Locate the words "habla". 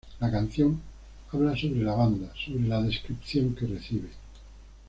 1.31-1.55